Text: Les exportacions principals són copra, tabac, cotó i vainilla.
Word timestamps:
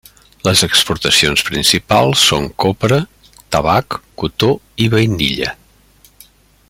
Les 0.45 0.61
exportacions 0.67 1.43
principals 1.49 2.23
són 2.31 2.47
copra, 2.65 2.99
tabac, 3.57 3.99
cotó 4.23 4.51
i 4.87 4.89
vainilla. 4.95 5.55